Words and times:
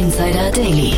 Insider 0.00 0.50
Daily. 0.52 0.94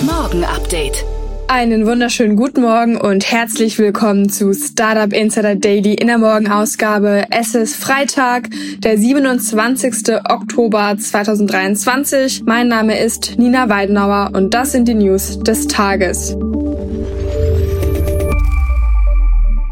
Morgen 0.00 0.42
Update. 0.42 1.04
Einen 1.46 1.86
wunderschönen 1.86 2.34
guten 2.34 2.62
Morgen 2.62 3.00
und 3.00 3.30
herzlich 3.30 3.78
willkommen 3.78 4.28
zu 4.28 4.52
Startup 4.54 5.12
Insider 5.12 5.54
Daily 5.54 5.94
in 5.94 6.08
der 6.08 6.18
Morgenausgabe. 6.18 7.26
Es 7.30 7.54
ist 7.54 7.76
Freitag, 7.76 8.48
der 8.78 8.98
27. 8.98 10.16
Oktober 10.28 10.96
2023. 10.98 12.42
Mein 12.44 12.66
Name 12.66 12.98
ist 12.98 13.38
Nina 13.38 13.68
Weidenauer 13.68 14.30
und 14.32 14.52
das 14.52 14.72
sind 14.72 14.88
die 14.88 14.94
News 14.94 15.38
des 15.38 15.68
Tages. 15.68 16.36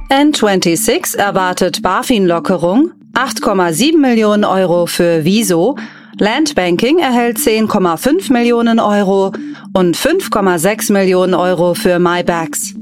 N26 0.08 1.18
erwartet 1.18 1.82
BaFin-Lockerung, 1.82 2.92
8,7 3.12 3.98
Millionen 3.98 4.44
Euro 4.44 4.86
für 4.86 5.24
Wieso, 5.24 5.74
Landbanking 6.18 6.98
erhält 6.98 7.36
10,5 7.36 8.32
Millionen 8.32 8.80
Euro 8.80 9.32
und 9.74 9.96
5,6 9.96 10.92
Millionen 10.92 11.34
Euro 11.34 11.74
für 11.74 11.98
MyBags. 11.98 12.74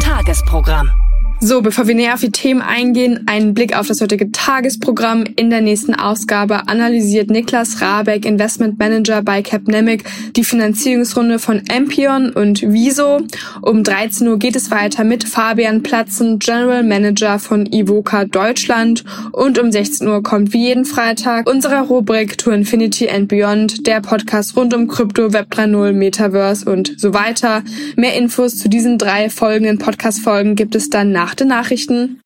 Tagesprogramm. 0.00 0.90
So, 1.38 1.60
bevor 1.60 1.86
wir 1.86 1.94
näher 1.94 2.14
auf 2.14 2.20
die 2.20 2.32
Themen 2.32 2.62
eingehen, 2.62 3.24
einen 3.26 3.52
Blick 3.52 3.76
auf 3.76 3.86
das 3.86 4.00
heutige 4.00 4.32
Tagesprogramm. 4.32 5.24
In 5.36 5.50
der 5.50 5.60
nächsten 5.60 5.94
Ausgabe 5.94 6.66
analysiert 6.66 7.28
Niklas 7.28 7.82
Rabeck, 7.82 8.24
Investment 8.24 8.78
Manager 8.78 9.20
bei 9.20 9.42
Capnemic, 9.42 10.04
die 10.34 10.44
Finanzierungsrunde 10.44 11.38
von 11.38 11.62
Ampion 11.70 12.30
und 12.30 12.62
Viso. 12.62 13.20
Um 13.60 13.84
13 13.84 14.26
Uhr 14.26 14.38
geht 14.38 14.56
es 14.56 14.70
weiter 14.70 15.04
mit 15.04 15.24
Fabian 15.24 15.82
Platzen, 15.82 16.38
General 16.38 16.82
Manager 16.82 17.38
von 17.38 17.66
Ivoca 17.66 18.24
Deutschland. 18.24 19.04
Und 19.32 19.58
um 19.58 19.70
16 19.70 20.08
Uhr 20.08 20.22
kommt 20.22 20.54
wie 20.54 20.68
jeden 20.68 20.86
Freitag 20.86 21.48
unsere 21.48 21.82
Rubrik 21.82 22.38
To 22.38 22.50
Infinity 22.50 23.10
and 23.10 23.28
Beyond, 23.28 23.86
der 23.86 24.00
Podcast 24.00 24.56
rund 24.56 24.72
um 24.72 24.88
Krypto, 24.88 25.34
Web 25.34 25.52
3.0, 25.52 25.92
Metaverse 25.92 26.64
und 26.68 26.98
so 26.98 27.12
weiter. 27.12 27.62
Mehr 27.96 28.14
Infos 28.14 28.56
zu 28.56 28.70
diesen 28.70 28.96
drei 28.96 29.28
folgenden 29.28 29.78
Podcast-Folgen 29.78 30.56
gibt 30.56 30.74
es 30.74 30.88
dann 30.88 31.12
nach 31.12 31.25
den 31.34 31.48
Nachrichten. 31.48 32.20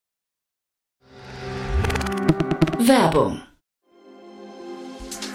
Werbung. 2.78 3.42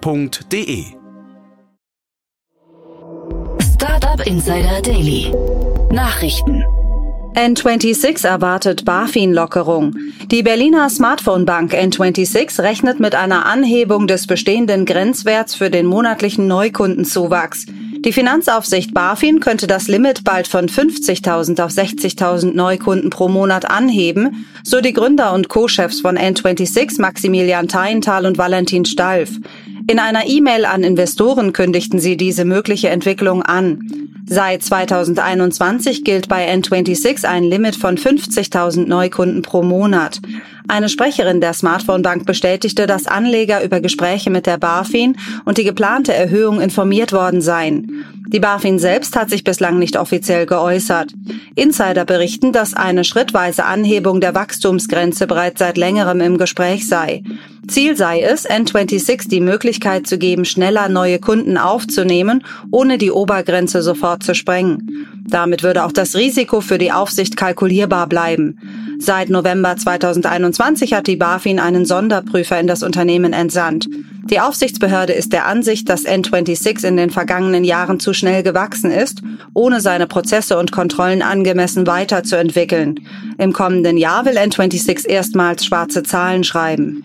www.startup.de. 0.00 0.84
Startup 3.74 4.26
Insider 4.26 4.80
Daily. 4.82 5.32
Nachrichten. 5.90 6.64
N26 7.34 8.26
erwartet 8.26 8.84
BaFin-Lockerung. 8.84 9.94
Die 10.30 10.42
Berliner 10.42 10.90
Smartphone-Bank 10.90 11.72
N26 11.72 12.62
rechnet 12.62 13.00
mit 13.00 13.14
einer 13.14 13.46
Anhebung 13.46 14.06
des 14.06 14.26
bestehenden 14.26 14.84
Grenzwerts 14.84 15.54
für 15.54 15.70
den 15.70 15.86
monatlichen 15.86 16.46
Neukundenzuwachs. 16.46 17.66
Die 18.04 18.12
Finanzaufsicht 18.12 18.92
BaFin 18.92 19.38
könnte 19.38 19.68
das 19.68 19.86
Limit 19.86 20.24
bald 20.24 20.48
von 20.48 20.68
50.000 20.68 21.62
auf 21.62 21.70
60.000 21.70 22.52
Neukunden 22.52 23.10
pro 23.10 23.28
Monat 23.28 23.70
anheben, 23.70 24.44
so 24.64 24.80
die 24.80 24.92
Gründer 24.92 25.32
und 25.32 25.48
Co-Chefs 25.48 26.00
von 26.00 26.18
N26 26.18 27.00
Maximilian 27.00 27.68
Teienthal 27.68 28.26
und 28.26 28.38
Valentin 28.38 28.84
Stalf. 28.84 29.30
In 29.88 29.98
einer 29.98 30.26
E-Mail 30.26 30.64
an 30.64 30.84
Investoren 30.84 31.52
kündigten 31.52 31.98
sie 31.98 32.16
diese 32.16 32.44
mögliche 32.44 32.88
Entwicklung 32.88 33.42
an. 33.42 33.80
Seit 34.26 34.62
2021 34.62 36.04
gilt 36.04 36.28
bei 36.28 36.50
N26 36.52 37.26
ein 37.26 37.44
Limit 37.44 37.76
von 37.76 37.96
50.000 37.96 38.86
Neukunden 38.86 39.42
pro 39.42 39.62
Monat. 39.62 40.20
Eine 40.68 40.88
Sprecherin 40.88 41.40
der 41.40 41.54
Smartphone 41.54 42.02
Bank 42.02 42.24
bestätigte, 42.24 42.86
dass 42.86 43.06
Anleger 43.06 43.62
über 43.62 43.80
Gespräche 43.80 44.30
mit 44.30 44.46
der 44.46 44.58
BaFin 44.58 45.16
und 45.44 45.58
die 45.58 45.64
geplante 45.64 46.14
Erhöhung 46.14 46.60
informiert 46.60 47.12
worden 47.12 47.40
seien. 47.40 48.04
Die 48.28 48.40
BaFin 48.40 48.78
selbst 48.78 49.14
hat 49.16 49.28
sich 49.28 49.44
bislang 49.44 49.78
nicht 49.78 49.96
offiziell 49.96 50.46
geäußert. 50.46 51.12
Insider 51.54 52.04
berichten, 52.04 52.52
dass 52.52 52.72
eine 52.72 53.04
schrittweise 53.04 53.64
Anhebung 53.64 54.20
der 54.20 54.34
Wachstumsgrenze 54.34 55.26
bereits 55.26 55.58
seit 55.58 55.76
längerem 55.76 56.20
im 56.20 56.38
Gespräch 56.38 56.86
sei. 56.86 57.22
Ziel 57.68 57.96
sei 57.96 58.22
es, 58.22 58.48
N26 58.48 59.28
die 59.28 59.40
Möglichkeit 59.40 60.06
zu 60.06 60.18
geben, 60.18 60.44
schneller 60.44 60.88
neue 60.88 61.18
Kunden 61.18 61.58
aufzunehmen, 61.58 62.42
ohne 62.70 62.98
die 62.98 63.10
Obergrenze 63.10 63.82
sofort 63.82 64.22
zu 64.22 64.34
sprengen. 64.34 65.06
Damit 65.28 65.62
würde 65.62 65.84
auch 65.84 65.92
das 65.92 66.16
Risiko 66.16 66.60
für 66.60 66.78
die 66.78 66.90
Aufsicht 66.90 67.36
kalkulierbar 67.36 68.08
bleiben. 68.08 68.58
Seit 69.04 69.30
November 69.30 69.76
2021 69.76 70.94
hat 70.94 71.08
die 71.08 71.16
BaFin 71.16 71.58
einen 71.58 71.84
Sonderprüfer 71.84 72.60
in 72.60 72.68
das 72.68 72.84
Unternehmen 72.84 73.32
entsandt. 73.32 73.88
Die 74.30 74.38
Aufsichtsbehörde 74.38 75.12
ist 75.12 75.32
der 75.32 75.46
Ansicht, 75.46 75.88
dass 75.88 76.06
N26 76.06 76.86
in 76.86 76.96
den 76.96 77.10
vergangenen 77.10 77.64
Jahren 77.64 77.98
zu 77.98 78.14
schnell 78.14 78.44
gewachsen 78.44 78.92
ist, 78.92 79.20
ohne 79.54 79.80
seine 79.80 80.06
Prozesse 80.06 80.56
und 80.56 80.70
Kontrollen 80.70 81.20
angemessen 81.20 81.88
weiterzuentwickeln. 81.88 83.00
Im 83.38 83.52
kommenden 83.52 83.96
Jahr 83.96 84.24
will 84.24 84.38
N26 84.38 85.08
erstmals 85.08 85.64
schwarze 85.64 86.04
Zahlen 86.04 86.44
schreiben. 86.44 87.02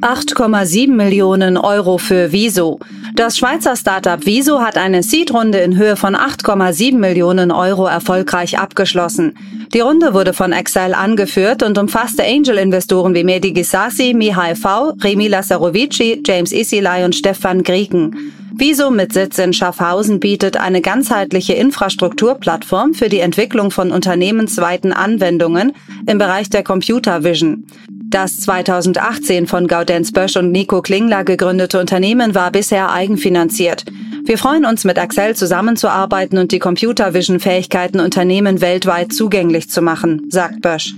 8,7 0.00 0.92
Millionen 0.92 1.56
Euro 1.56 1.98
für 1.98 2.30
Viso. 2.30 2.78
Das 3.16 3.36
Schweizer 3.36 3.74
Startup 3.74 4.24
Viso 4.24 4.60
hat 4.60 4.76
eine 4.76 5.02
Seed-Runde 5.02 5.58
in 5.58 5.76
Höhe 5.76 5.96
von 5.96 6.14
8,7 6.14 6.96
Millionen 6.96 7.50
Euro 7.50 7.86
erfolgreich 7.86 8.60
abgeschlossen. 8.60 9.36
Die 9.74 9.80
Runde 9.80 10.14
wurde 10.14 10.34
von 10.34 10.52
Excel 10.52 10.94
angeführt 10.94 11.64
und 11.64 11.78
umfasste 11.78 12.22
Angel-Investoren 12.22 13.12
wie 13.14 13.24
Mehdi 13.24 13.52
Gisasi, 13.52 14.14
Mihai 14.14 14.54
V., 14.54 14.92
Remi 15.02 15.26
Lassarovici, 15.26 16.22
James 16.24 16.52
Isilai 16.52 17.04
und 17.04 17.16
Stefan 17.16 17.64
Grieken. 17.64 18.32
Viso 18.54 18.90
mit 18.90 19.12
Sitz 19.12 19.38
in 19.38 19.52
Schaffhausen 19.52 20.20
bietet 20.20 20.56
eine 20.56 20.80
ganzheitliche 20.80 21.54
Infrastrukturplattform 21.54 22.94
für 22.94 23.08
die 23.08 23.20
Entwicklung 23.20 23.72
von 23.72 23.90
unternehmensweiten 23.90 24.92
Anwendungen 24.92 25.72
im 26.06 26.18
Bereich 26.18 26.50
der 26.50 26.62
Computer 26.62 27.24
Vision. 27.24 27.66
Das 28.10 28.38
2018 28.38 29.46
von 29.46 29.66
Gaudenz 29.66 30.12
Bösch 30.12 30.38
und 30.38 30.50
Nico 30.50 30.80
Klingler 30.80 31.24
gegründete 31.24 31.78
Unternehmen 31.78 32.34
war 32.34 32.50
bisher 32.50 32.90
eigenfinanziert. 32.90 33.84
Wir 34.24 34.38
freuen 34.38 34.64
uns, 34.64 34.84
mit 34.84 34.98
Axel 34.98 35.36
zusammenzuarbeiten 35.36 36.38
und 36.38 36.50
die 36.50 36.58
Computer 36.58 37.12
Vision 37.12 37.38
Fähigkeiten 37.38 38.00
Unternehmen 38.00 38.62
weltweit 38.62 39.12
zugänglich 39.12 39.68
zu 39.68 39.82
machen, 39.82 40.22
sagt 40.30 40.62
Bösch. 40.62 40.94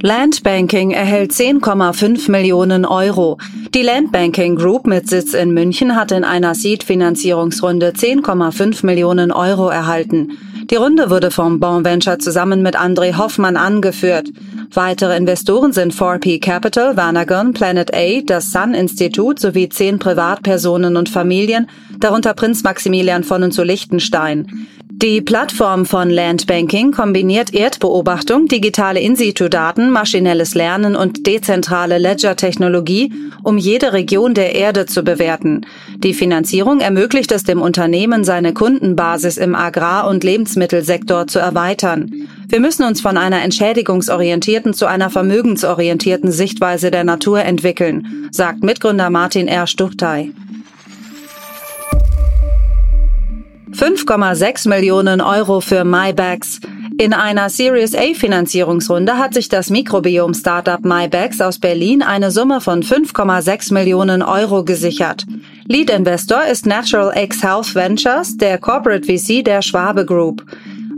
Landbanking 0.00 0.92
erhält 0.92 1.32
10,5 1.32 2.30
Millionen 2.30 2.86
Euro. 2.86 3.36
Die 3.74 3.82
Landbanking 3.82 4.56
Group 4.56 4.86
mit 4.86 5.10
Sitz 5.10 5.34
in 5.34 5.52
München 5.52 5.94
hat 5.94 6.12
in 6.12 6.24
einer 6.24 6.54
Seed-Finanzierungsrunde 6.54 7.90
10,5 7.90 8.86
Millionen 8.86 9.30
Euro 9.30 9.68
erhalten. 9.68 10.38
Die 10.70 10.76
Runde 10.76 11.08
wurde 11.08 11.30
vom 11.30 11.60
Bon 11.60 11.82
Venture 11.82 12.18
zusammen 12.18 12.60
mit 12.60 12.78
André 12.78 13.16
Hoffmann 13.16 13.56
angeführt. 13.56 14.28
Weitere 14.70 15.16
Investoren 15.16 15.72
sind 15.72 15.94
4P 15.94 16.42
Capital, 16.42 16.94
Vanagon, 16.94 17.54
Planet 17.54 17.94
A, 17.94 18.20
das 18.20 18.52
Sun 18.52 18.74
Institut 18.74 19.38
sowie 19.38 19.70
zehn 19.70 19.98
Privatpersonen 19.98 20.98
und 20.98 21.08
Familien, 21.08 21.70
darunter 21.98 22.34
Prinz 22.34 22.62
Maximilian 22.64 23.24
von 23.24 23.44
und 23.44 23.52
zu 23.52 23.62
Liechtenstein. 23.62 24.66
Die 25.00 25.20
Plattform 25.20 25.86
von 25.86 26.10
Landbanking 26.10 26.90
kombiniert 26.90 27.54
Erdbeobachtung, 27.54 28.48
digitale 28.48 28.98
In-situ-Daten, 28.98 29.90
maschinelles 29.90 30.56
Lernen 30.56 30.96
und 30.96 31.24
dezentrale 31.24 31.98
Ledger-Technologie, 31.98 33.12
um 33.44 33.58
jede 33.58 33.92
Region 33.92 34.34
der 34.34 34.56
Erde 34.56 34.86
zu 34.86 35.04
bewerten. 35.04 35.64
Die 35.98 36.14
Finanzierung 36.14 36.80
ermöglicht 36.80 37.30
es 37.30 37.44
dem 37.44 37.62
Unternehmen, 37.62 38.24
seine 38.24 38.52
Kundenbasis 38.52 39.36
im 39.36 39.54
Agrar- 39.54 40.08
und 40.08 40.24
Lebensmittelsektor 40.24 41.28
zu 41.28 41.38
erweitern. 41.38 42.10
Wir 42.48 42.58
müssen 42.58 42.82
uns 42.82 43.00
von 43.00 43.16
einer 43.16 43.40
entschädigungsorientierten 43.42 44.74
zu 44.74 44.86
einer 44.86 45.10
vermögensorientierten 45.10 46.32
Sichtweise 46.32 46.90
der 46.90 47.04
Natur 47.04 47.42
entwickeln, 47.42 48.28
sagt 48.32 48.64
Mitgründer 48.64 49.10
Martin 49.10 49.46
R. 49.46 49.68
Stuchtey. 49.68 50.32
5,6 53.72 54.68
Millionen 54.68 55.20
Euro 55.20 55.60
für 55.60 55.84
MyBags. 55.84 56.60
In 56.98 57.12
einer 57.12 57.48
Series 57.48 57.94
A 57.94 58.14
Finanzierungsrunde 58.14 59.18
hat 59.18 59.34
sich 59.34 59.48
das 59.48 59.70
Mikrobiom-Startup 59.70 60.84
MyBags 60.84 61.40
aus 61.40 61.58
Berlin 61.58 62.02
eine 62.02 62.30
Summe 62.30 62.60
von 62.60 62.82
5,6 62.82 63.72
Millionen 63.72 64.22
Euro 64.22 64.64
gesichert. 64.64 65.24
Lead-Investor 65.66 66.44
ist 66.44 66.66
Natural 66.66 67.12
X 67.16 67.42
Health 67.42 67.74
Ventures, 67.74 68.36
der 68.36 68.58
Corporate 68.58 69.04
VC 69.04 69.44
der 69.44 69.62
Schwabe 69.62 70.04
Group. 70.04 70.44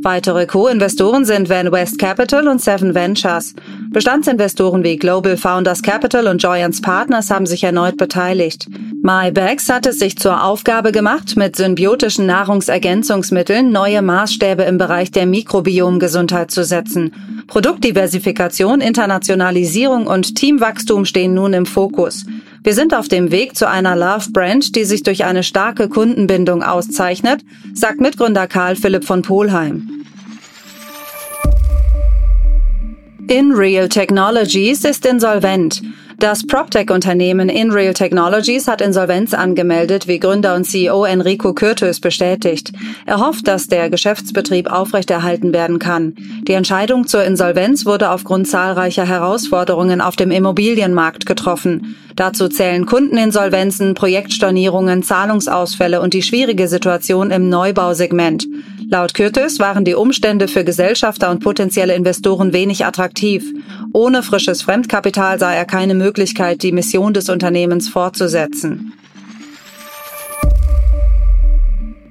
Weitere 0.02 0.46
Co-Investoren 0.46 1.26
sind 1.26 1.50
Van 1.50 1.70
West 1.72 1.98
Capital 1.98 2.48
und 2.48 2.58
Seven 2.62 2.94
Ventures. 2.94 3.54
Bestandsinvestoren 3.90 4.82
wie 4.82 4.96
Global 4.96 5.36
Founders 5.36 5.82
Capital 5.82 6.26
und 6.26 6.42
Joyance 6.42 6.80
Partners 6.80 7.30
haben 7.30 7.44
sich 7.44 7.64
erneut 7.64 7.98
beteiligt. 7.98 8.66
MyBags 9.02 9.68
hat 9.68 9.84
es 9.84 9.98
sich 9.98 10.16
zur 10.16 10.42
Aufgabe 10.42 10.92
gemacht, 10.92 11.36
mit 11.36 11.54
symbiotischen 11.54 12.24
Nahrungsergänzungsmitteln 12.24 13.70
neue 13.70 14.00
Maßstäbe 14.00 14.62
im 14.62 14.78
Bereich 14.78 15.10
der 15.10 15.26
Mikrobiomgesundheit 15.26 16.50
zu 16.50 16.64
setzen. 16.64 17.12
Produktdiversifikation, 17.46 18.80
Internationalisierung 18.80 20.06
und 20.06 20.34
Teamwachstum 20.34 21.04
stehen 21.04 21.34
nun 21.34 21.52
im 21.52 21.66
Fokus. 21.66 22.24
Wir 22.62 22.74
sind 22.74 22.92
auf 22.94 23.08
dem 23.08 23.30
Weg 23.30 23.56
zu 23.56 23.66
einer 23.66 23.96
Love 23.96 24.32
Brand, 24.32 24.76
die 24.76 24.84
sich 24.84 25.02
durch 25.02 25.24
eine 25.24 25.42
starke 25.42 25.88
Kundenbindung 25.88 26.62
auszeichnet, 26.62 27.42
sagt 27.72 28.02
Mitgründer 28.02 28.46
Karl 28.46 28.76
Philipp 28.76 29.04
von 29.04 29.22
Polheim. 29.22 30.04
InReal 33.28 33.88
Technologies 33.88 34.84
ist 34.84 35.06
insolvent. 35.06 35.82
Das 36.20 36.46
PropTech-Unternehmen 36.46 37.48
InReal 37.48 37.94
Technologies 37.94 38.68
hat 38.68 38.82
Insolvenz 38.82 39.32
angemeldet, 39.32 40.06
wie 40.06 40.20
Gründer 40.20 40.54
und 40.54 40.64
CEO 40.64 41.06
Enrico 41.06 41.54
Kürtös 41.54 41.98
bestätigt. 41.98 42.72
Er 43.06 43.20
hofft, 43.26 43.48
dass 43.48 43.68
der 43.68 43.88
Geschäftsbetrieb 43.88 44.70
aufrechterhalten 44.70 45.54
werden 45.54 45.78
kann. 45.78 46.14
Die 46.46 46.52
Entscheidung 46.52 47.06
zur 47.06 47.24
Insolvenz 47.24 47.86
wurde 47.86 48.10
aufgrund 48.10 48.48
zahlreicher 48.48 49.06
Herausforderungen 49.06 50.02
auf 50.02 50.14
dem 50.14 50.30
Immobilienmarkt 50.30 51.24
getroffen. 51.24 51.96
Dazu 52.16 52.48
zählen 52.48 52.84
Kundeninsolvenzen, 52.84 53.94
Projektstornierungen, 53.94 55.02
Zahlungsausfälle 55.02 56.02
und 56.02 56.12
die 56.12 56.22
schwierige 56.22 56.68
Situation 56.68 57.30
im 57.30 57.48
Neubausegment. 57.48 58.46
Laut 58.92 59.14
Kürtes 59.14 59.60
waren 59.60 59.84
die 59.84 59.94
Umstände 59.94 60.48
für 60.48 60.64
Gesellschafter 60.64 61.30
und 61.30 61.44
potenzielle 61.44 61.94
Investoren 61.94 62.52
wenig 62.52 62.84
attraktiv. 62.84 63.44
Ohne 63.92 64.24
frisches 64.24 64.62
Fremdkapital 64.62 65.38
sah 65.38 65.52
er 65.52 65.64
keine 65.64 65.94
Möglichkeit, 65.94 66.64
die 66.64 66.72
Mission 66.72 67.14
des 67.14 67.28
Unternehmens 67.28 67.88
fortzusetzen. 67.88 68.92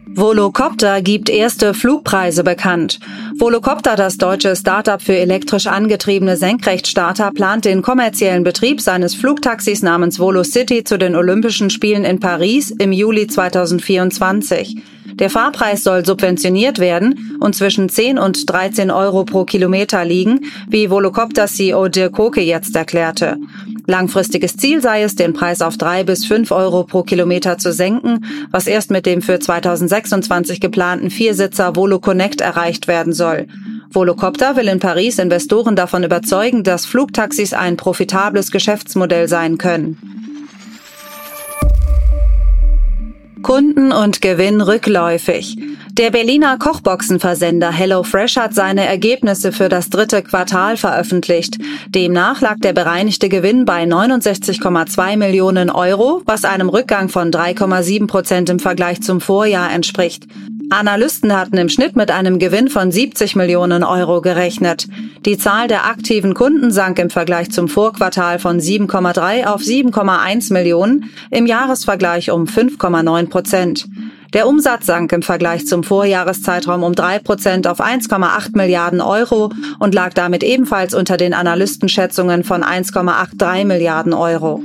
Volocopter 0.07 1.01
gibt 1.01 1.29
erste 1.29 1.73
Flugpreise 1.73 2.45
bekannt. 2.45 3.01
Volocopter, 3.37 3.97
das 3.97 4.17
deutsche 4.17 4.55
Startup 4.55 5.01
für 5.01 5.17
elektrisch 5.17 5.67
angetriebene 5.67 6.37
Senkrechtstarter, 6.37 7.31
plant 7.31 7.65
den 7.65 7.81
kommerziellen 7.81 8.45
Betrieb 8.45 8.79
seines 8.79 9.15
Flugtaxis 9.15 9.81
namens 9.81 10.17
VoloCity 10.17 10.85
zu 10.85 10.97
den 10.97 11.17
Olympischen 11.17 11.69
Spielen 11.69 12.05
in 12.05 12.21
Paris 12.21 12.71
im 12.71 12.93
Juli 12.93 13.27
2024. 13.27 14.77
Der 15.19 15.29
Fahrpreis 15.29 15.83
soll 15.83 16.05
subventioniert 16.05 16.79
werden 16.79 17.37
und 17.41 17.53
zwischen 17.53 17.89
10 17.89 18.17
und 18.17 18.49
13 18.49 18.89
Euro 18.89 19.25
pro 19.25 19.43
Kilometer 19.43 20.05
liegen, 20.05 20.45
wie 20.69 20.89
Volocopter-CEO 20.89 21.89
Dirk 21.89 22.13
Koke 22.13 22.41
jetzt 22.41 22.75
erklärte. 22.75 23.37
Langfristiges 23.85 24.55
Ziel 24.55 24.81
sei 24.81 25.03
es, 25.03 25.15
den 25.15 25.33
Preis 25.33 25.61
auf 25.61 25.77
3 25.77 26.03
bis 26.05 26.25
5 26.25 26.51
Euro 26.51 26.83
pro 26.83 27.03
Kilometer 27.03 27.57
zu 27.57 27.73
senken, 27.73 28.25
was 28.51 28.67
erst 28.67 28.91
mit 28.91 29.05
dem 29.05 29.21
für 29.21 29.39
2026 29.39 30.61
geplanten 30.61 31.09
Viersitzer 31.09 31.75
Volo 31.75 31.99
Connect 31.99 32.39
erreicht 32.39 32.87
werden 32.87 33.11
soll. 33.11 33.47
Volocopter 33.91 34.55
will 34.55 34.67
in 34.67 34.79
Paris 34.79 35.17
Investoren 35.17 35.75
davon 35.75 36.03
überzeugen, 36.03 36.63
dass 36.63 36.85
Flugtaxis 36.85 37.53
ein 37.53 37.75
profitables 37.75 38.51
Geschäftsmodell 38.51 39.27
sein 39.27 39.57
können. 39.57 40.18
Kunden 43.41 43.91
und 43.91 44.21
Gewinn 44.21 44.61
rückläufig. 44.61 45.57
Der 45.93 46.11
Berliner 46.11 46.57
Kochboxenversender 46.57 47.71
HelloFresh 47.71 48.37
hat 48.37 48.53
seine 48.53 48.85
Ergebnisse 48.85 49.51
für 49.51 49.69
das 49.69 49.89
dritte 49.89 50.21
Quartal 50.21 50.77
veröffentlicht. 50.77 51.57
Demnach 51.87 52.41
lag 52.41 52.57
der 52.59 52.73
bereinigte 52.73 53.29
Gewinn 53.29 53.65
bei 53.65 53.83
69,2 53.83 55.17
Millionen 55.17 55.69
Euro, 55.69 56.21
was 56.25 56.45
einem 56.45 56.69
Rückgang 56.69 57.09
von 57.09 57.31
3,7 57.31 58.07
Prozent 58.07 58.49
im 58.49 58.59
Vergleich 58.59 59.01
zum 59.01 59.21
Vorjahr 59.21 59.71
entspricht. 59.71 60.27
Analysten 60.71 61.35
hatten 61.35 61.57
im 61.57 61.67
Schnitt 61.67 61.95
mit 61.95 62.11
einem 62.11 62.37
Gewinn 62.37 62.69
von 62.69 62.91
70 62.91 63.35
Millionen 63.35 63.83
Euro 63.83 64.21
gerechnet. 64.21 64.87
Die 65.25 65.37
Zahl 65.37 65.67
der 65.67 65.87
aktiven 65.87 66.35
Kunden 66.35 66.71
sank 66.71 66.99
im 66.99 67.09
Vergleich 67.09 67.49
zum 67.49 67.67
Vorquartal 67.67 68.37
von 68.37 68.59
7,3 68.59 69.45
auf 69.45 69.61
7,1 69.61 70.53
Millionen, 70.53 71.09
im 71.31 71.47
Jahresvergleich 71.47 72.29
um 72.29 72.45
5,9 72.45 73.29
Prozent. 73.29 73.87
Der 74.33 74.47
Umsatz 74.47 74.85
sank 74.85 75.11
im 75.11 75.23
Vergleich 75.23 75.65
zum 75.65 75.83
Vorjahreszeitraum 75.83 76.83
um 76.83 76.93
3 76.93 77.17
Prozent 77.19 77.65
auf 77.65 77.81
1,8 77.81 78.55
Milliarden 78.55 79.01
Euro 79.01 79.51
und 79.79 79.95
lag 79.95 80.13
damit 80.13 80.43
ebenfalls 80.43 80.93
unter 80.93 81.17
den 81.17 81.33
Analystenschätzungen 81.33 82.43
von 82.43 82.63
1,83 82.63 83.65
Milliarden 83.65 84.13
Euro. 84.13 84.61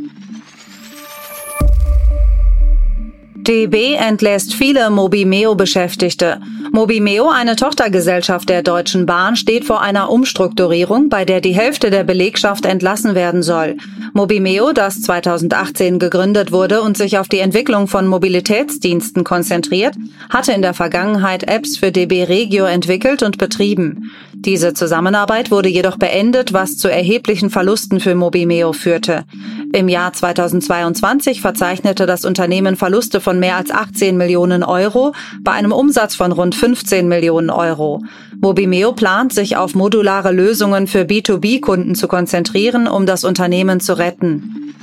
DB 3.46 3.96
entlässt 3.96 4.54
viele 4.54 4.88
Mobimeo-Beschäftigte. 4.88 6.40
Mobimeo, 6.72 7.28
eine 7.28 7.56
Tochtergesellschaft 7.56 8.48
der 8.48 8.62
Deutschen 8.62 9.04
Bahn, 9.04 9.36
steht 9.36 9.66
vor 9.66 9.82
einer 9.82 10.08
Umstrukturierung, 10.08 11.10
bei 11.10 11.26
der 11.26 11.42
die 11.42 11.54
Hälfte 11.54 11.90
der 11.90 12.04
Belegschaft 12.04 12.64
entlassen 12.64 13.14
werden 13.14 13.42
soll. 13.42 13.76
Mobimeo, 14.14 14.72
das 14.72 15.02
2018 15.02 15.98
gegründet 15.98 16.52
wurde 16.52 16.80
und 16.80 16.96
sich 16.96 17.18
auf 17.18 17.28
die 17.28 17.40
Entwicklung 17.40 17.86
von 17.86 18.06
Mobilitätsdiensten 18.06 19.24
konzentriert, 19.24 19.94
hatte 20.30 20.52
in 20.52 20.62
der 20.62 20.72
Vergangenheit 20.72 21.42
Apps 21.44 21.76
für 21.76 21.92
DB 21.92 22.24
Regio 22.24 22.64
entwickelt 22.64 23.22
und 23.22 23.36
betrieben. 23.36 24.10
Diese 24.44 24.74
Zusammenarbeit 24.74 25.50
wurde 25.50 25.70
jedoch 25.70 25.96
beendet, 25.96 26.52
was 26.52 26.76
zu 26.76 26.88
erheblichen 26.88 27.48
Verlusten 27.48 27.98
für 27.98 28.14
Mobimeo 28.14 28.74
führte. 28.74 29.24
Im 29.72 29.88
Jahr 29.88 30.12
2022 30.12 31.40
verzeichnete 31.40 32.04
das 32.04 32.26
Unternehmen 32.26 32.76
Verluste 32.76 33.22
von 33.22 33.40
mehr 33.40 33.56
als 33.56 33.70
18 33.70 34.18
Millionen 34.18 34.62
Euro 34.62 35.14
bei 35.40 35.52
einem 35.52 35.72
Umsatz 35.72 36.14
von 36.14 36.30
rund 36.30 36.54
15 36.54 37.08
Millionen 37.08 37.48
Euro. 37.48 38.02
Mobimeo 38.38 38.92
plant, 38.92 39.32
sich 39.32 39.56
auf 39.56 39.74
modulare 39.74 40.30
Lösungen 40.30 40.88
für 40.88 41.04
B2B-Kunden 41.04 41.94
zu 41.94 42.06
konzentrieren, 42.06 42.86
um 42.86 43.06
das 43.06 43.24
Unternehmen 43.24 43.80
zu 43.80 43.96
retten. 43.96 44.74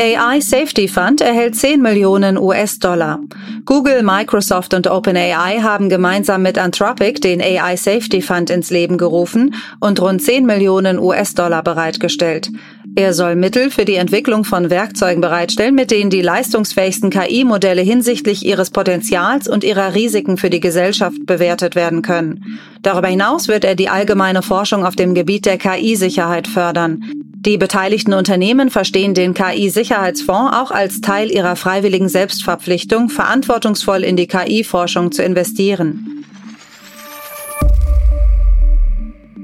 AI 0.00 0.38
Safety 0.40 0.86
Fund 0.86 1.20
erhält 1.20 1.56
10 1.56 1.82
Millionen 1.82 2.38
US-Dollar. 2.38 3.18
Google, 3.64 4.04
Microsoft 4.04 4.72
und 4.72 4.86
OpenAI 4.86 5.58
haben 5.60 5.88
gemeinsam 5.88 6.42
mit 6.42 6.56
Anthropic 6.56 7.20
den 7.20 7.40
AI 7.42 7.76
Safety 7.76 8.22
Fund 8.22 8.48
ins 8.48 8.70
Leben 8.70 8.96
gerufen 8.96 9.56
und 9.80 10.00
rund 10.00 10.22
10 10.22 10.46
Millionen 10.46 11.00
US-Dollar 11.00 11.64
bereitgestellt. 11.64 12.48
Er 12.96 13.14
soll 13.14 13.36
Mittel 13.36 13.70
für 13.70 13.84
die 13.84 13.94
Entwicklung 13.94 14.44
von 14.44 14.70
Werkzeugen 14.70 15.20
bereitstellen, 15.20 15.74
mit 15.74 15.90
denen 15.90 16.10
die 16.10 16.22
leistungsfähigsten 16.22 17.10
KI-Modelle 17.10 17.82
hinsichtlich 17.82 18.44
ihres 18.44 18.70
Potenzials 18.70 19.48
und 19.48 19.64
ihrer 19.64 19.94
Risiken 19.94 20.36
für 20.36 20.50
die 20.50 20.60
Gesellschaft 20.60 21.24
bewertet 21.24 21.74
werden 21.74 22.02
können. 22.02 22.58
Darüber 22.82 23.08
hinaus 23.08 23.48
wird 23.48 23.64
er 23.64 23.74
die 23.74 23.88
allgemeine 23.88 24.42
Forschung 24.42 24.84
auf 24.84 24.96
dem 24.96 25.14
Gebiet 25.14 25.46
der 25.46 25.58
KI-Sicherheit 25.58 26.48
fördern. 26.48 27.04
Die 27.40 27.56
beteiligten 27.56 28.14
Unternehmen 28.14 28.68
verstehen 28.68 29.14
den 29.14 29.32
KI-Sicherheitsfonds 29.32 30.56
auch 30.56 30.72
als 30.72 31.00
Teil 31.00 31.30
ihrer 31.30 31.54
freiwilligen 31.54 32.08
Selbstverpflichtung, 32.08 33.10
verantwortungsvoll 33.10 34.02
in 34.02 34.16
die 34.16 34.26
KI-Forschung 34.26 35.12
zu 35.12 35.22
investieren. 35.22 36.24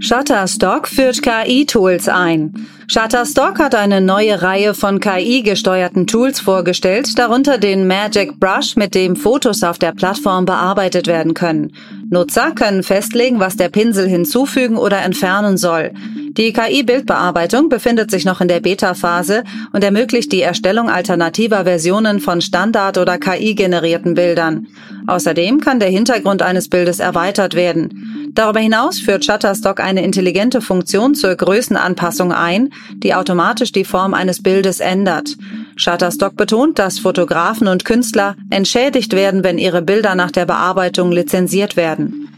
Shutterstock 0.00 0.88
führt 0.88 1.22
KI-Tools 1.22 2.08
ein. 2.08 2.66
Shutterstock 2.88 3.58
hat 3.58 3.74
eine 3.74 4.00
neue 4.00 4.42
Reihe 4.42 4.74
von 4.74 5.00
KI-gesteuerten 5.00 6.06
Tools 6.06 6.40
vorgestellt, 6.40 7.18
darunter 7.18 7.56
den 7.56 7.86
Magic 7.86 8.38
Brush, 8.38 8.76
mit 8.76 8.94
dem 8.94 9.16
Fotos 9.16 9.62
auf 9.62 9.78
der 9.78 9.92
Plattform 9.92 10.44
bearbeitet 10.44 11.06
werden 11.06 11.32
können. 11.32 11.72
Nutzer 12.10 12.50
können 12.50 12.82
festlegen, 12.82 13.40
was 13.40 13.56
der 13.56 13.70
Pinsel 13.70 14.06
hinzufügen 14.06 14.76
oder 14.76 14.98
entfernen 15.02 15.56
soll. 15.56 15.92
Die 16.36 16.52
KI-Bildbearbeitung 16.52 17.68
befindet 17.68 18.10
sich 18.10 18.24
noch 18.24 18.40
in 18.40 18.48
der 18.48 18.60
Beta-Phase 18.60 19.44
und 19.72 19.84
ermöglicht 19.84 20.32
die 20.32 20.42
Erstellung 20.42 20.90
alternativer 20.90 21.64
Versionen 21.64 22.20
von 22.20 22.40
Standard- 22.40 22.98
oder 22.98 23.18
KI-generierten 23.18 24.14
Bildern. 24.14 24.66
Außerdem 25.06 25.60
kann 25.60 25.80
der 25.80 25.90
Hintergrund 25.90 26.42
eines 26.42 26.68
Bildes 26.68 26.98
erweitert 26.98 27.54
werden. 27.54 28.13
Darüber 28.34 28.58
hinaus 28.58 28.98
führt 28.98 29.24
Shutterstock 29.24 29.78
eine 29.78 30.02
intelligente 30.02 30.60
Funktion 30.60 31.14
zur 31.14 31.34
Größenanpassung 31.36 32.32
ein, 32.32 32.70
die 32.96 33.14
automatisch 33.14 33.70
die 33.70 33.84
Form 33.84 34.12
eines 34.12 34.42
Bildes 34.42 34.80
ändert. 34.80 35.36
Shutterstock 35.76 36.36
betont, 36.36 36.80
dass 36.80 36.98
Fotografen 36.98 37.68
und 37.68 37.84
Künstler 37.84 38.36
entschädigt 38.50 39.12
werden, 39.12 39.44
wenn 39.44 39.56
ihre 39.56 39.82
Bilder 39.82 40.16
nach 40.16 40.32
der 40.32 40.46
Bearbeitung 40.46 41.12
lizenziert 41.12 41.76
werden. 41.76 42.28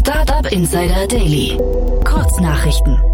Startup 0.00 0.50
Insider 0.50 1.06
Daily. 1.06 1.58
Kurznachrichten. 2.04 3.13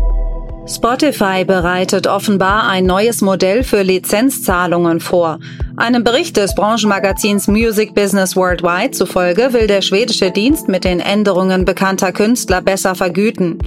Spotify 0.70 1.44
bereitet 1.44 2.06
offenbar 2.06 2.68
ein 2.68 2.86
neues 2.86 3.22
Modell 3.22 3.64
für 3.64 3.82
Lizenzzahlungen 3.82 5.00
vor. 5.00 5.40
Einem 5.76 6.04
Bericht 6.04 6.36
des 6.36 6.54
Branchenmagazins 6.54 7.48
Music 7.48 7.92
Business 7.92 8.36
Worldwide 8.36 8.92
zufolge 8.92 9.52
will 9.52 9.66
der 9.66 9.82
schwedische 9.82 10.30
Dienst 10.30 10.68
mit 10.68 10.84
den 10.84 11.00
Änderungen 11.00 11.64
bekannter 11.64 12.12
Künstler 12.12 12.62
besser 12.62 12.94
vergüten. 12.94 13.58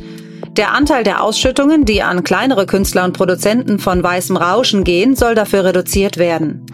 Der 0.55 0.71
Anteil 0.73 1.03
der 1.03 1.21
Ausschüttungen, 1.21 1.83
die 1.83 2.01
an 2.01 2.23
kleinere 2.23 2.65
Künstler 2.65 3.03
und 3.03 3.17
Produzenten 3.17 3.79
von 3.79 4.01
weißem 4.01 4.37
Rauschen 4.37 4.85
gehen, 4.85 5.17
soll 5.17 5.35
dafür 5.35 5.65
reduziert 5.65 6.17
werden. 6.17 6.65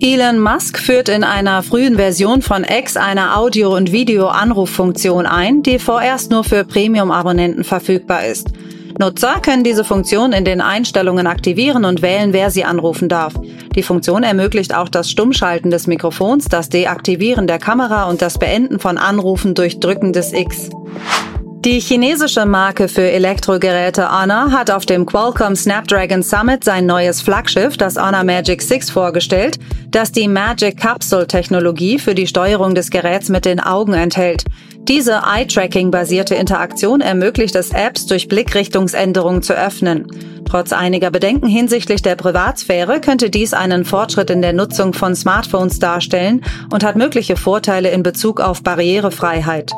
Elon 0.00 0.38
Musk 0.38 0.78
führt 0.78 1.08
in 1.08 1.24
einer 1.24 1.62
frühen 1.62 1.96
Version 1.96 2.42
von 2.42 2.64
X 2.64 2.98
eine 2.98 3.36
Audio- 3.38 3.74
und 3.74 3.90
Video-Anruffunktion 3.90 5.24
ein, 5.24 5.62
die 5.62 5.78
vorerst 5.78 6.30
nur 6.30 6.44
für 6.44 6.64
Premium-Abonnenten 6.64 7.64
verfügbar 7.64 8.26
ist. 8.26 8.48
Nutzer 8.98 9.40
können 9.40 9.62
diese 9.62 9.84
Funktion 9.84 10.32
in 10.32 10.46
den 10.46 10.62
Einstellungen 10.62 11.26
aktivieren 11.26 11.84
und 11.84 12.00
wählen, 12.00 12.32
wer 12.32 12.50
sie 12.50 12.64
anrufen 12.64 13.08
darf. 13.08 13.34
Die 13.74 13.82
Funktion 13.82 14.22
ermöglicht 14.22 14.74
auch 14.74 14.88
das 14.88 15.10
Stummschalten 15.10 15.70
des 15.70 15.86
Mikrofons, 15.86 16.46
das 16.46 16.70
Deaktivieren 16.70 17.46
der 17.46 17.58
Kamera 17.58 18.08
und 18.08 18.22
das 18.22 18.38
Beenden 18.38 18.78
von 18.78 18.96
Anrufen 18.96 19.54
durch 19.54 19.80
Drücken 19.80 20.14
des 20.14 20.32
X. 20.32 20.70
Die 21.66 21.80
chinesische 21.80 22.46
Marke 22.46 22.86
für 22.86 23.10
Elektrogeräte 23.10 24.08
Honor 24.08 24.52
hat 24.52 24.70
auf 24.70 24.86
dem 24.86 25.04
Qualcomm 25.04 25.56
Snapdragon 25.56 26.22
Summit 26.22 26.62
sein 26.62 26.86
neues 26.86 27.20
Flaggschiff, 27.20 27.76
das 27.76 27.96
Honor 27.96 28.22
Magic 28.22 28.62
6, 28.62 28.88
vorgestellt, 28.88 29.58
das 29.90 30.12
die 30.12 30.28
Magic 30.28 30.76
Capsule 30.76 31.26
Technologie 31.26 31.98
für 31.98 32.14
die 32.14 32.28
Steuerung 32.28 32.76
des 32.76 32.90
Geräts 32.90 33.30
mit 33.30 33.44
den 33.44 33.58
Augen 33.58 33.94
enthält. 33.94 34.44
Diese 34.82 35.22
Eye-Tracking-basierte 35.26 36.36
Interaktion 36.36 37.00
ermöglicht 37.00 37.56
es 37.56 37.70
Apps 37.70 38.06
durch 38.06 38.28
Blickrichtungsänderung 38.28 39.42
zu 39.42 39.52
öffnen. 39.52 40.06
Trotz 40.48 40.72
einiger 40.72 41.10
Bedenken 41.10 41.48
hinsichtlich 41.48 42.00
der 42.00 42.14
Privatsphäre 42.14 43.00
könnte 43.00 43.28
dies 43.28 43.54
einen 43.54 43.84
Fortschritt 43.84 44.30
in 44.30 44.40
der 44.40 44.52
Nutzung 44.52 44.92
von 44.92 45.16
Smartphones 45.16 45.80
darstellen 45.80 46.44
und 46.70 46.84
hat 46.84 46.94
mögliche 46.94 47.34
Vorteile 47.34 47.90
in 47.90 48.04
Bezug 48.04 48.40
auf 48.40 48.62
Barrierefreiheit. 48.62 49.72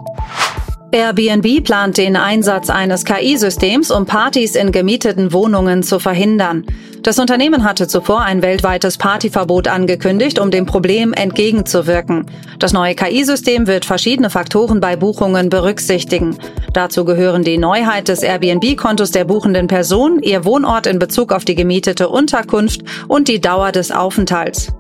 Airbnb 0.91 1.63
plant 1.65 1.99
den 1.99 2.17
Einsatz 2.17 2.71
eines 2.71 3.05
KI-Systems, 3.05 3.91
um 3.91 4.07
Partys 4.07 4.55
in 4.55 4.73
gemieteten 4.73 5.35
Wohnungen 5.35 5.83
zu 5.83 5.99
verhindern. 5.99 6.65
Das 7.03 7.19
Unternehmen 7.19 7.63
hatte 7.63 7.87
zuvor 7.87 8.23
ein 8.23 8.41
weltweites 8.41 8.97
Partyverbot 8.97 9.69
angekündigt, 9.69 10.39
um 10.39 10.51
dem 10.51 10.65
Problem 10.65 11.13
entgegenzuwirken. 11.13 12.25
Das 12.59 12.73
neue 12.73 12.95
KI-System 12.95 13.67
wird 13.67 13.85
verschiedene 13.85 14.31
Faktoren 14.31 14.81
bei 14.81 14.97
Buchungen 14.97 15.51
berücksichtigen. 15.51 16.39
Dazu 16.73 17.05
gehören 17.05 17.45
die 17.45 17.59
Neuheit 17.59 18.09
des 18.09 18.23
Airbnb-Kontos 18.23 19.11
der 19.11 19.27
buchenden 19.27 19.67
Person, 19.67 20.23
ihr 20.23 20.47
Wohnort 20.47 20.87
in 20.87 20.99
Bezug 20.99 21.33
auf 21.33 21.45
die 21.45 21.55
gemietete 21.55 22.09
Unterkunft 22.09 22.83
und 23.09 23.29
die 23.29 23.43
Dauer 23.43 23.73
des 23.73 23.93
Aufenthalts. 23.93 24.73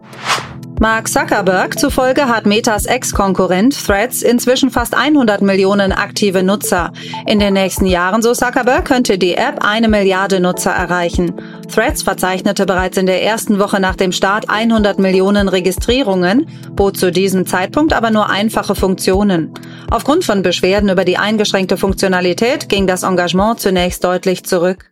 Mark 0.80 1.08
Zuckerberg 1.08 1.76
zufolge 1.76 2.28
hat 2.28 2.46
Metas 2.46 2.86
Ex-Konkurrent 2.86 3.84
Threads 3.84 4.22
inzwischen 4.22 4.70
fast 4.70 4.96
100 4.96 5.42
Millionen 5.42 5.90
aktive 5.90 6.44
Nutzer. 6.44 6.92
In 7.26 7.40
den 7.40 7.54
nächsten 7.54 7.84
Jahren, 7.86 8.22
so 8.22 8.32
Zuckerberg, 8.32 8.84
könnte 8.84 9.18
die 9.18 9.34
App 9.34 9.64
eine 9.64 9.88
Milliarde 9.88 10.38
Nutzer 10.38 10.70
erreichen. 10.70 11.34
Threads 11.66 12.04
verzeichnete 12.04 12.64
bereits 12.64 12.96
in 12.96 13.06
der 13.06 13.24
ersten 13.24 13.58
Woche 13.58 13.80
nach 13.80 13.96
dem 13.96 14.12
Start 14.12 14.48
100 14.48 15.00
Millionen 15.00 15.48
Registrierungen, 15.48 16.46
bot 16.70 16.96
zu 16.96 17.10
diesem 17.10 17.44
Zeitpunkt 17.44 17.92
aber 17.92 18.12
nur 18.12 18.30
einfache 18.30 18.76
Funktionen. 18.76 19.52
Aufgrund 19.90 20.24
von 20.24 20.42
Beschwerden 20.42 20.90
über 20.90 21.04
die 21.04 21.18
eingeschränkte 21.18 21.76
Funktionalität 21.76 22.68
ging 22.68 22.86
das 22.86 23.02
Engagement 23.02 23.58
zunächst 23.58 24.04
deutlich 24.04 24.44
zurück. 24.44 24.88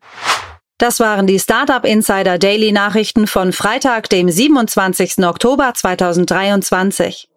Das 0.78 1.00
waren 1.00 1.26
die 1.26 1.38
Startup 1.38 1.86
Insider 1.86 2.36
Daily 2.36 2.70
Nachrichten 2.70 3.26
von 3.26 3.54
Freitag, 3.54 4.10
dem 4.10 4.28
27. 4.28 5.24
Oktober 5.24 5.72
2023. 5.74 7.28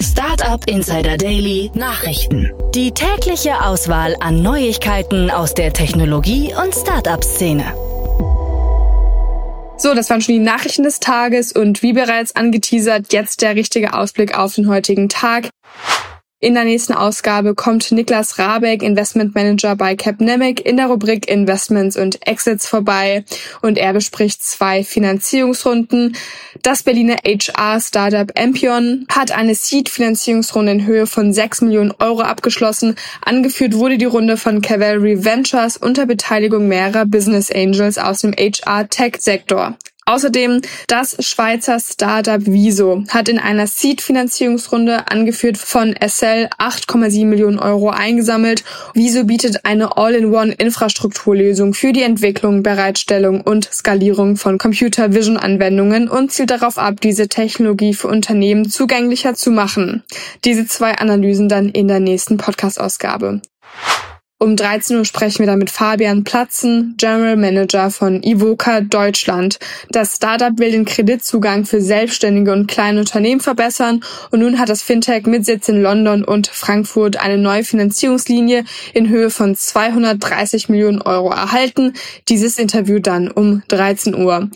Startup 0.00 0.68
Insider 0.68 1.16
Daily 1.16 1.70
Nachrichten. 1.74 2.50
Die 2.74 2.90
tägliche 2.90 3.64
Auswahl 3.64 4.16
an 4.18 4.42
Neuigkeiten 4.42 5.30
aus 5.30 5.54
der 5.54 5.72
Technologie- 5.72 6.52
und 6.60 6.74
Startup-Szene. 6.74 7.62
So, 9.76 9.94
das 9.94 10.10
waren 10.10 10.20
schon 10.20 10.34
die 10.34 10.40
Nachrichten 10.40 10.82
des 10.82 10.98
Tages 10.98 11.52
und 11.52 11.80
wie 11.82 11.92
bereits 11.92 12.34
angeteasert, 12.34 13.12
jetzt 13.12 13.40
der 13.42 13.54
richtige 13.54 13.94
Ausblick 13.94 14.36
auf 14.36 14.56
den 14.56 14.68
heutigen 14.68 15.08
Tag. 15.08 15.50
In 16.44 16.54
der 16.54 16.64
nächsten 16.64 16.92
Ausgabe 16.92 17.54
kommt 17.54 17.92
Niklas 17.92 18.36
Rabeck, 18.36 18.82
Investment 18.82 19.32
Manager 19.32 19.76
bei 19.76 19.94
Capnemic, 19.94 20.66
in 20.66 20.76
der 20.76 20.88
Rubrik 20.88 21.30
Investments 21.30 21.96
und 21.96 22.26
Exits 22.26 22.66
vorbei 22.66 23.24
und 23.60 23.78
er 23.78 23.92
bespricht 23.92 24.42
zwei 24.42 24.82
Finanzierungsrunden. 24.82 26.16
Das 26.60 26.82
Berliner 26.82 27.18
HR-Startup 27.24 28.28
Ampion 28.36 29.06
hat 29.08 29.30
eine 29.30 29.54
Seed-Finanzierungsrunde 29.54 30.72
in 30.72 30.84
Höhe 30.84 31.06
von 31.06 31.32
6 31.32 31.60
Millionen 31.60 31.92
Euro 32.00 32.22
abgeschlossen. 32.22 32.96
Angeführt 33.24 33.74
wurde 33.74 33.96
die 33.96 34.04
Runde 34.04 34.36
von 34.36 34.62
Cavalry 34.62 35.24
Ventures 35.24 35.76
unter 35.76 36.06
Beteiligung 36.06 36.66
mehrerer 36.66 37.06
Business 37.06 37.52
Angels 37.52 37.98
aus 37.98 38.22
dem 38.22 38.32
HR-Tech-Sektor. 38.32 39.76
Außerdem 40.04 40.62
das 40.88 41.16
Schweizer 41.24 41.78
Startup 41.78 42.44
Viso 42.44 43.04
hat 43.08 43.28
in 43.28 43.38
einer 43.38 43.68
Seed-Finanzierungsrunde 43.68 45.08
angeführt 45.08 45.56
von 45.56 45.94
SL 45.94 46.50
8,7 46.58 47.24
Millionen 47.26 47.60
Euro 47.60 47.90
eingesammelt. 47.90 48.64
Viso 48.94 49.24
bietet 49.24 49.64
eine 49.64 49.96
All-in-One-Infrastrukturlösung 49.96 51.72
für 51.72 51.92
die 51.92 52.02
Entwicklung, 52.02 52.64
Bereitstellung 52.64 53.42
und 53.42 53.72
Skalierung 53.72 54.36
von 54.36 54.58
Computer 54.58 55.14
Vision 55.14 55.36
Anwendungen 55.36 56.08
und 56.08 56.32
zielt 56.32 56.50
darauf 56.50 56.78
ab, 56.78 57.00
diese 57.00 57.28
Technologie 57.28 57.94
für 57.94 58.08
Unternehmen 58.08 58.68
zugänglicher 58.68 59.34
zu 59.34 59.52
machen. 59.52 60.02
Diese 60.44 60.66
zwei 60.66 60.98
Analysen 60.98 61.48
dann 61.48 61.68
in 61.68 61.86
der 61.86 62.00
nächsten 62.00 62.38
Podcast-Ausgabe. 62.38 63.40
Um 64.42 64.56
13 64.56 64.96
Uhr 64.96 65.04
sprechen 65.04 65.38
wir 65.38 65.46
dann 65.46 65.60
mit 65.60 65.70
Fabian 65.70 66.24
Platzen, 66.24 66.96
General 66.98 67.36
Manager 67.36 67.92
von 67.92 68.24
Ivoca 68.24 68.80
Deutschland. 68.80 69.60
Das 69.88 70.16
Startup 70.16 70.58
will 70.58 70.72
den 70.72 70.84
Kreditzugang 70.84 71.64
für 71.64 71.80
selbstständige 71.80 72.52
und 72.52 72.66
kleine 72.66 72.98
Unternehmen 72.98 73.40
verbessern 73.40 74.02
und 74.32 74.40
nun 74.40 74.58
hat 74.58 74.68
das 74.68 74.82
Fintech 74.82 75.26
mit 75.26 75.44
Sitz 75.44 75.68
in 75.68 75.80
London 75.80 76.24
und 76.24 76.48
Frankfurt 76.48 77.18
eine 77.18 77.38
neue 77.38 77.62
Finanzierungslinie 77.62 78.64
in 78.94 79.08
Höhe 79.08 79.30
von 79.30 79.54
230 79.54 80.68
Millionen 80.68 81.02
Euro 81.02 81.30
erhalten. 81.30 81.92
Dieses 82.28 82.58
Interview 82.58 82.98
dann 82.98 83.30
um 83.30 83.62
13 83.68 84.16
Uhr. 84.16 84.50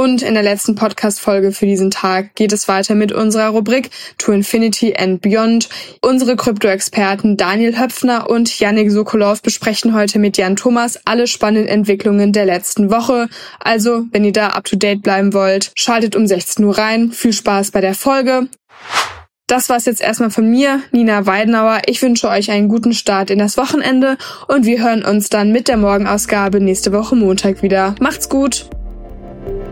Und 0.00 0.22
in 0.22 0.32
der 0.32 0.42
letzten 0.42 0.76
Podcast-Folge 0.76 1.52
für 1.52 1.66
diesen 1.66 1.90
Tag 1.90 2.34
geht 2.34 2.54
es 2.54 2.68
weiter 2.68 2.94
mit 2.94 3.12
unserer 3.12 3.50
Rubrik 3.50 3.90
To 4.16 4.32
Infinity 4.32 4.94
and 4.96 5.20
Beyond. 5.20 5.68
Unsere 6.00 6.36
Krypto-Experten 6.36 7.36
Daniel 7.36 7.78
Höpfner 7.78 8.30
und 8.30 8.58
Yannick 8.58 8.90
Sokolov 8.90 9.42
besprechen 9.42 9.94
heute 9.94 10.18
mit 10.18 10.38
Jan 10.38 10.56
Thomas 10.56 10.98
alle 11.04 11.26
spannenden 11.26 11.68
Entwicklungen 11.68 12.32
der 12.32 12.46
letzten 12.46 12.90
Woche. 12.90 13.28
Also, 13.58 14.06
wenn 14.10 14.24
ihr 14.24 14.32
da 14.32 14.48
up 14.48 14.64
to 14.64 14.76
date 14.76 15.02
bleiben 15.02 15.34
wollt, 15.34 15.70
schaltet 15.74 16.16
um 16.16 16.26
16 16.26 16.64
Uhr 16.64 16.78
rein. 16.78 17.12
Viel 17.12 17.34
Spaß 17.34 17.70
bei 17.70 17.82
der 17.82 17.94
Folge. 17.94 18.48
Das 19.48 19.68
war's 19.68 19.84
jetzt 19.84 20.00
erstmal 20.00 20.30
von 20.30 20.48
mir, 20.48 20.80
Nina 20.92 21.26
Weidenauer. 21.26 21.82
Ich 21.84 22.00
wünsche 22.00 22.30
euch 22.30 22.50
einen 22.50 22.68
guten 22.68 22.94
Start 22.94 23.28
in 23.28 23.38
das 23.38 23.58
Wochenende 23.58 24.16
und 24.48 24.64
wir 24.64 24.82
hören 24.82 25.04
uns 25.04 25.28
dann 25.28 25.52
mit 25.52 25.68
der 25.68 25.76
Morgenausgabe 25.76 26.58
nächste 26.58 26.90
Woche 26.90 27.16
Montag 27.16 27.62
wieder. 27.62 27.94
Macht's 28.00 28.30
gut! 28.30 28.70